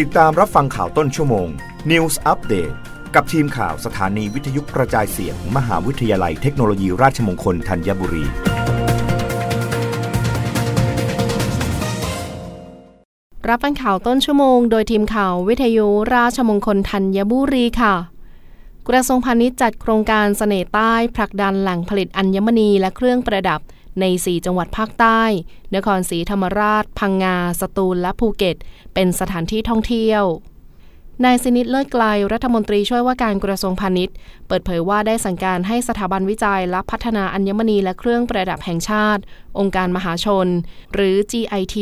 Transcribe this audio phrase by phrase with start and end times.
[0.00, 1.48] ติดตามรับฟังข่าวต้นชั่วโมง
[1.90, 2.74] News Update
[3.14, 8.24] กับทีมข่าวสถานีวิทยุกระจายเสียงมมหาวิทยาลัยเทคโนโลยีราชมงคลธัญบุรี
[13.48, 17.94] รับฟังข่าวต้นชั่วโมง โดยทีมข่าววิทยุราชมงคลธัญบุรีค่ะ
[18.88, 23.60] กระทรวงพาณิชย์จัดโครงการเสน่ห์ใต้ผลักดันแหล่งผลิตอัญมณีและเครื่องประดับ
[24.00, 25.22] ใน 4 จังหวัดภาคใต้
[25.74, 28.56] นครศรีธรรมราช พังงา สตูล และภูเก็ต
[28.94, 30.24] เป็นสถานที่ท่องเที่ยว
[31.24, 34.14] นายสนิทเลิศไกลรัฐมนตรีช่วยว่าการกระทรวงพาณิชย์
[34.46, 39.22] เปิดเผยว่าได้สั่งการให้สถาบันวิจัยและพัฒนาอัญมณีและเครื่องประดับแห่งชาติ
[39.58, 40.48] องค์การมหาชน
[40.94, 41.76] หรือ GIT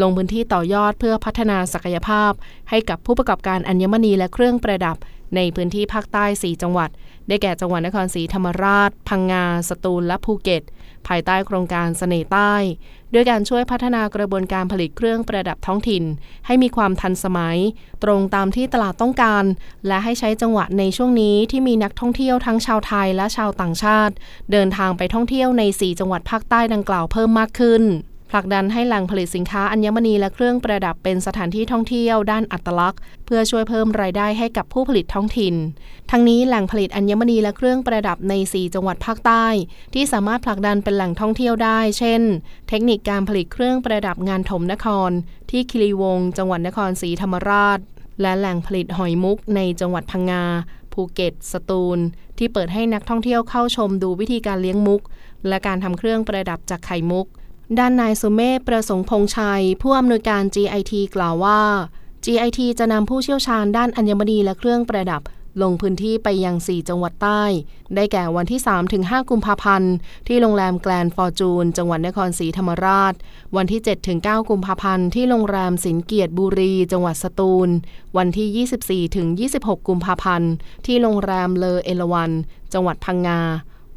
[0.00, 2.32] ลงพื้นที่ต่อยอดเพื่อพัฒนาศักยภาพ
[2.70, 4.96] ให้กับผู้ประกอบการอัญมณีและเครื่องประดับ
[5.36, 6.90] ในพื้นที่ภาคใต้ 4 จังหวัด
[7.28, 10.62] ได้แก่จังหวัดนครศรีธรรมราช พังงา สตูล และภูเก็ต
[11.08, 12.54] ภายใต้โครงการเสน่ห์ใต้
[13.12, 16.04] ด้วยการช่วยพัฒนากระบวนการผลิตเครื่องประดับท้องถิ่น
[16.46, 17.58] ให้มีความทันสมัย
[18.04, 19.44] ตรงตามที่ตลาดต้องการ
[19.86, 24.14] และให้ใช้จังหวะในช่วงนี้ที่มีนักท่องเที่ยวทั้งชาวไทยและชาวต่างชาติ
[24.52, 27.82] เดินทางไปท่องเที่ยวใน 4 จังหวัดภาคใต้ดังกล่าวเพิ่มมากขึ้น
[28.30, 35.54] ผลักดันให้แหล่งผลิตสินค้าอัญมณีและเครื่องประดับเป็นสถานที่ท่องเที่ยวด้านอัตลักษณ์ เพื่อช่วยเพิ่มรายได้ให้กับผู้ผลิตท้องถิ่น
[36.10, 39.46] ทั้งนี้แหล่งผลิตอัญมณีและเครื่องประดับใน 4 จังหวัดภาคใต้
[39.94, 42.22] ที่สามารถผลักดันเป็นแหล่งท่องเที่ยวได้ เช่น
[42.68, 45.10] เทคนิคการผลิตเครื่องประดับงานถมนคร
[45.50, 47.78] ที่คิริวงจังหวัดนครศรีธรรมราช
[48.20, 50.44] และแหล่งผลิตหอยมุกในจังหวัดพังงา
[50.92, 51.98] ภูเก็ต สตูล
[52.38, 55.02] ที่เปิดให้นักท่องเที่ยวเข้าชมดูวิธีการเลี้ยงมุก
[55.48, 57.26] และการทำเครื่องประดับจากไข่มุก
[57.78, 61.60] ด้านนายสุเมธประสงค์พงษ์ชัย ผู้อำนวยการ GIT กล่าวว่า
[62.24, 65.22] GIT จะนำผู้เชี่ยวชาญด้านอัญมณีและเครื่องประดับ
[65.62, 67.42] ลงพื้นที่ไปยัง 4 จังหวัดใต้
[67.94, 68.60] ได้แก่วันที่
[68.94, 69.94] 3-5 กุมภาพันธ์
[70.28, 73.14] ที่โรงแรมแกรนด์ฟอร์จูน จังหวัดนครศรีธรรมราช
[73.56, 73.80] วันที่
[74.14, 77.68] 7-9 กุมภาพันธ์ ที่โรงแรมสินเกียรติบุรี จังหวัดสตูล
[78.16, 80.52] วันที่ 24-26 กุมภาพันธ์
[80.86, 82.30] ที่โรงแรมเลอเอราวัน
[82.72, 83.40] จังหวัดพังงา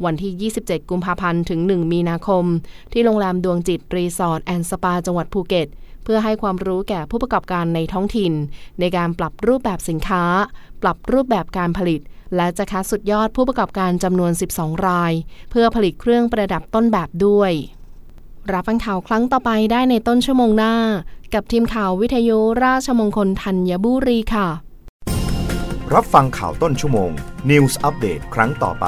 [0.05, 2.45] วันที่ 27 กุมภาพันธ์ถึง 1 มีนาคม
[2.93, 5.67] ที่โรงแรมดวงจิตรีสอร์ทแอนด์สปาจังหวัดภูเก็ต
[6.03, 8.33] เพื่อให้ความรู้แก่ผู้ประกอบการในท้องถิ่น
[8.79, 10.23] ในการปรับรูปแบบสินค้า
[10.81, 12.01] ปรับรูปแบบการผลิต
[12.35, 15.13] และจะคัดสุดยอดผู้ประกอบการจำนวน 12 ราย
[15.51, 17.51] เพื่อผลิตเครื่องประดับต้นแบบด้วย
[18.51, 20.73] รับฟังข่าวครั้งต่อไปได้ในต้นชั่วโมงหน้า
[21.33, 24.47] กับทีมข่าววิทยุราชมงคลธัญบุรีค่ะ
[25.93, 27.11] รับฟังข่าวต้นชั่วโมง
[27.49, 28.87] News Update ครั้งต่อไป